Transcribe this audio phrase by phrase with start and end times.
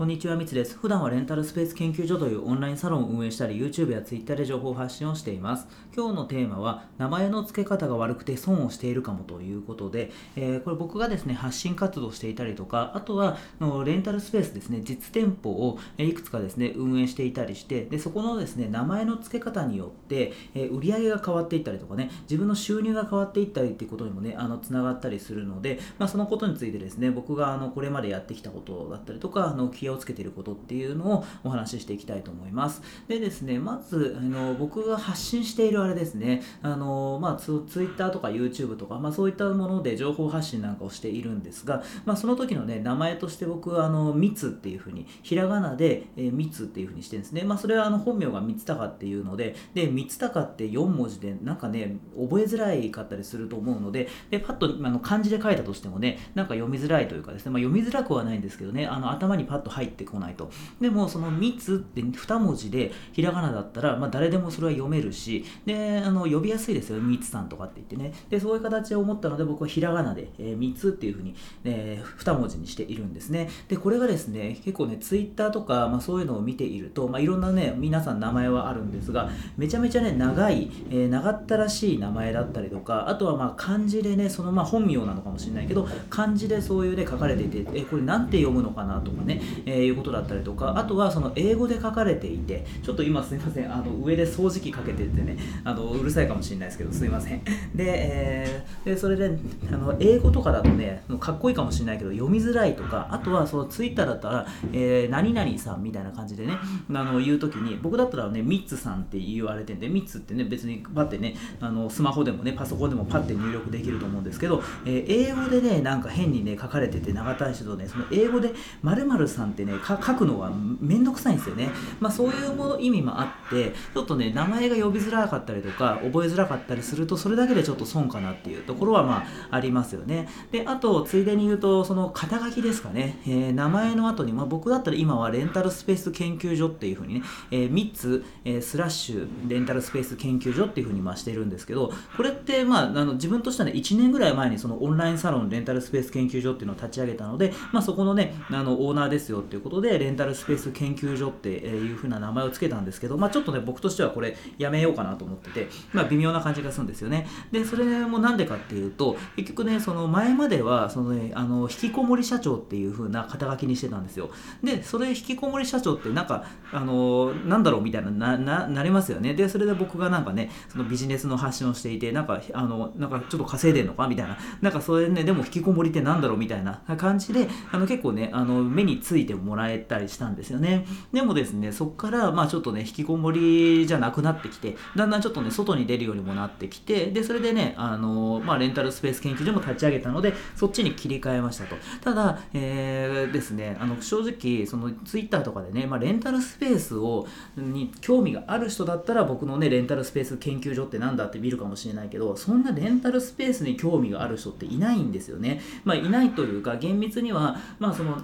[0.00, 0.78] こんにちは、みつです。
[0.78, 5.66] 普段はレンタルスペース研究所というオンラインサロンを運営したり、YouTube や Twitter で情報発信をしています。
[5.94, 32.82] 今日のテーマは、名前の付け方が悪くて損をしているかもということで、えー、これ僕がですね、発信活動していたりとか、あとは、のレンタルスペースですね、実店舗をいくつかですね、運営していたりして、で、そこのですね、名前の付け方によって、えー、売り上げが変わっていったりとかね、自分の収入が変わっていったりっていうことにもね、あの、つながったりするので、まあ、そのことについてですね、僕があの、これまでやってきたことだったりとか、あの、をつけてることっていうのをお話ししていきたいと思います。
[33.08, 47.42] でですね、まず、あの僕が発信しているあれですね、あのまあ、ツツイッターとか YouTube とか、まあ、そういったもので情報発信なんかをしているんですが、まあ、その時のね、名前として僕、あの、みつっていうふうに、ひらがなで、えー、みつっていうふうにしてるんですね。
[47.42, 60.50] まあ、それはあの本名が三鷹っていうので、で、三鷹って4文字で、なんかね、覚えづらいかったりすると思うので、で、パッとあの漢字で書いたとしてもね、なんか読みづらいというかですね、まあ、読みづらくはないんですけどね、あの頭にパッと入入ってこないと。
[60.80, 68.12] でもその「つ」って2文字でひらがなだったら、まあ、誰でもそれは読めるしであの呼びやすいですよ「つさん」とかって言ってね。
[68.28, 73.48] でそういう形を思ったので僕はひらがなで「えー、つ」っていうふうに、えー、2文字にしているんですね。
[73.68, 89.40] でこれがですね結構ねツイッターとか、まあ、そういうのを見ていると、まあ、いろんなね皆さん名前はあるんですがめちゃめちゃね長い、えー、長ったらしい名前だったりとかあとはまあ漢字でねそのまあ本名なのかもしれないけど漢字でそういうね書かれていてえこれなんて読むのかなとかね、
[89.70, 97.42] えー、いうことだったりとかあとはその英語で書かれていてちょっと今すいませんあの上で掃除機かけててねあのうるさいかもしれないですけどすいません。
[97.74, 99.38] で,、えー、でそれで
[99.72, 106.54] あの英語とかだとねかっこいいかもしれないけど読みづらいとかあとはそのツイッターだったら、えー、何々さんみたいな感じでね
[106.92, 121.70] あの言う時に僕だったらねミッツさんって言われてんでミッツってね別にパッてねあのスマホでもねパソコンでもパッて入力できると思うんですけど、えー、英語でねなんか変にね書かれてて長たい人とねその英語で〇〇さんってね書くのはめんどくさいんですよね。
[122.00, 130.28] まあ、そういうも意味もあってちょっとね名前が呼びづらかったりとか覚えづらかったりするとそれだけでちょっと損かなっていうところはまあありますよね。
[130.50, 157.26] であとついでに言うとその肩書きですかね、えー、名前の後に、まあ、僕だったら今はレンタルスペース研究所っていうふうにね、えー、3つ、えー、スラッシュレンタルスペース研究所っていうふうにまあしてるんですけどこれってまああの自分としてはね1年ぐらい前にそのオンラインサロンレンタルスペース研究所っていうのを立ち上げたので、まあ、そこのねあのオーナーですよっていうことでレンタルスペース研究所っていうふうな名前を付けたんですけど、まあ、ちょっとね僕としてはこれやめようかなと思ってて、まあ、微妙な感じがするんですよね。
[157.50, 164.30] でそれもなんでかっていうと結局ねその前まではその、ね、あの引きこもり社長っていう風な肩書きにしてたんですよ。
[164.62, 169.34] でそれ引きこもり社長ってなんかあのなんだろうみたいななななりますよね。
[169.34, 174.08] でそれで僕がなんかねそのビジネスの発信をしていてなんかあのなんかちょっと稼いでんのか？
[174.08, 174.38] みたいな。
[174.60, 176.36] なんかそれねでも引きこもりってなんだろう？
[176.38, 180.86] みたいな感じであの結構ねあの目についてもらえたりしたんですよね。
[181.12, 191.76] でもですねそこからまあちょっとね引きこもりじゃなくなってきてだんだんちょっとね外に出るようにもなってきてでそれでねあの、まあ、レンタルスペース研究所も立ち上げたのでそっちに切り替えましたと。
[192.02, 197.26] ただ、えー、ですねあの正直そのツイッターとかでね、まあ、レンタルスペースを
[197.56, 205.60] に興味がある人だったら僕のねレンタルスペース研究所って何だって見るかもしれないけどそんなレンタルスペースに興味がある人っていないんですよね。
[205.84, 208.22] まあいないというか厳密にはまあその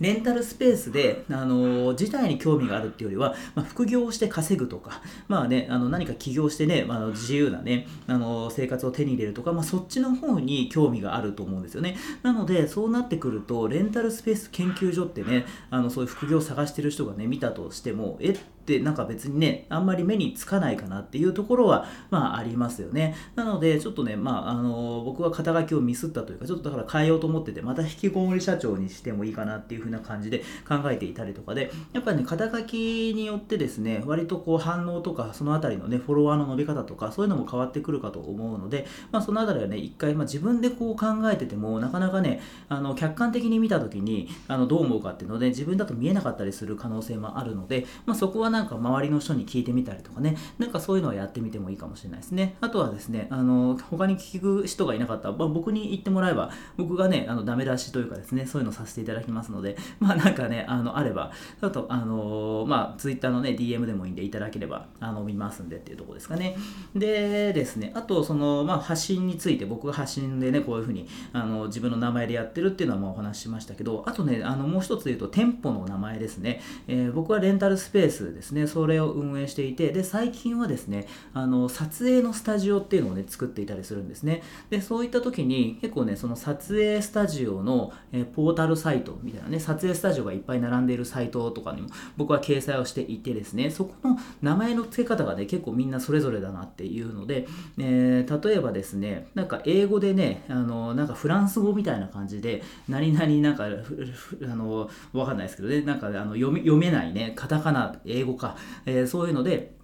[0.00, 11.96] レンタルスペースで、あの自体に興味があるっていうよりは、まあ、副業をして稼ぐとか、まあね、あの何か起業してね、まあ、自由なね、あの生活を手に入れるとか、まあ、そっちの方に興味があると思うんですよね。
[12.22, 23.14] なので、そうなってくると、レンタルスペース研究所ってね、あのそういう副業を探してる人がね、見たとしても、えってなんか別にねあんまり目につかないかなっていうところはまあありますよね。
[23.34, 52.56] なのでちょっとねまああの僕は肩書きをミスったというかちょっとだから変えようと思っててまた引きこもり社長にしてもいいかなっていう風な感じで考えていたりとかでやっぱりね肩書きによってですね割とこう反応とかそのあたりのねフォロワーの伸び方とかそういうのも変わってくるかと思うのでまあそのあたりはね一回、まあ、自分でこう考えててもなかなかねあの客観的に見た時にあのどう思うかっていうので自分だと見えなかったりする可能性もあるので、まあ、そこはなんか周りの人に聞いてみたりとかね、なんかそういうのをやってみてもいいかもしれないですね。
[52.60, 66.56] あとはですね、あの、他に聞く人がいなかったら、まあ、僕に言ってもらえば、僕がね、あの、ダメ出しというかですね、そういうのさせていただきますので、 まあなんかね、あの、あれば、あと、あの、まあ、Twitter のね、DM でもいいんでいただければ、あの、見ますんでっていうところですかね。
[66.94, 76.60] でですね、あと、その、まあ、発信について、僕が発信でね、こういうふうに、あの、自分の名前でやってるっていうのは、まあ、お話ししましたけど、あとね、あの、もう一つ言うと、店舗の名前ですね。
[76.86, 84.42] えー、僕はレンタルスペースですですねそれを運営していてで最近はですねあの撮影のスタジオっていうのをね作っていたりするんですね。
[84.68, 97.46] でそういった時に結構ねその撮影スタジオの、えポータルサイトみたいなね撮影スタジオがいっぱい並んでいるサイトとかにも僕は掲載をしていてですねそこの名前の付け方がね結構みんなそれぞれだなっていうので、
[97.78, 108.56] えー、例えばですねなんか英語でねあのなんかフランス語みたいな感じで何々なんかあのわかんないですけどねなんかあの読め読めないねカタカナ英語か、
[108.86, 109.74] えー、そういうので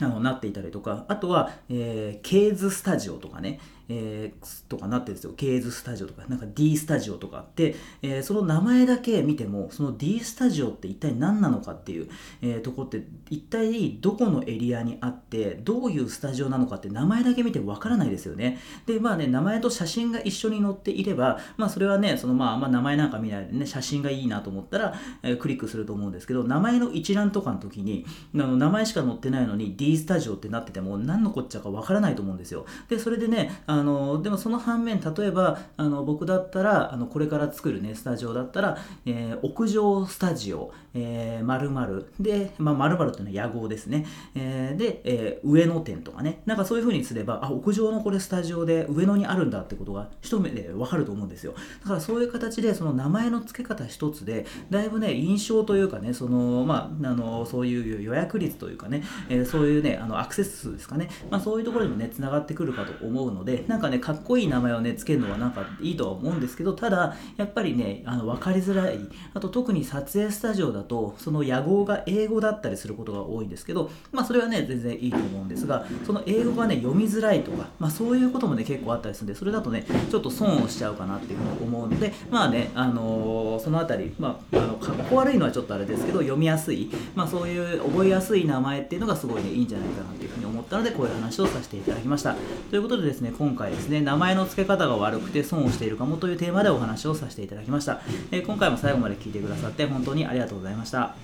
[0.00, 5.32] あのなっていたりとかあとは、えー、ケーズスタジオとかねえー、とかなってるんですよ。
[5.36, 12.08] ケーズスタジオとか、なんか D スタジオとかあって、えー、その名前だけ見ても、その D スタジオって一体何なのかっていう、
[12.40, 18.58] えー、とこって、一体どこのエリアにあって、どういうスタジオなのかって名前だけ見てわからないですよね。
[18.86, 32.66] で、まあね、名前と写真が一緒に載っていれば、まあそれはね、そのまあ、ま、名前なんか見ないでね、写真がいいなと思ったら、えー、クリックすると思うんですけど、名前の一覧とかの時に、あの名前しか載ってないのに D スタジオってなってても何のこっちゃかわからないと思うんですよ。
[32.88, 46.42] で、それでね、あのでもその反面例えばあの僕だったらあのこれから作るねスタジオだったら、えー、屋上スタジオ、えー、〇〇で、まあ、〇〇っていうのは野号ですね、えー、で、えー、上野店とかね。
[46.46, 51.54] なんかそういう風にすればあ屋上のこれスタジオで上野にあるんだってことが一目でわかると思うんですよ。
[51.82, 68.98] だからそういう形でその名前の付け方一つでだいぶね印象というかねそのまああのそういう予約率というかね、えー、そういうねあのアクセス数ですかね、まあ、そういうところにもねつながってくるかと思うのでなんかねかっこいい名前をねつけるのはなんかいいとは思うんですけどただやっぱりねあの分かりづらい。
[69.34, 86.90] あと特に撮影スタジオだとその野号が英語だったりすることが多いんですけどまあそれはね全然いいと思うんですがその英語がね読みづらいとかまあそういうこともね結構あったりするんでそれだとねちょっと損をしちゃうかなっていうふうに思うのでまあねあのー、そのあたりまああのかっこ悪いのはちょっとあれですけど読みやすい。
[87.14, 92.36] まあそういう覚えやすい名前っていうのがすごいねいいんじゃないかなっていうふうに思ったのでこういう話をさせていただきました。
[92.70, 98.00] ということでですね今今回ですね名前の付け方が悪くて損をしているかもというテーマでお話をさせていただきました、
[98.30, 101.14] え、今回も最後まで聞いてくださって本当にありがとうございました。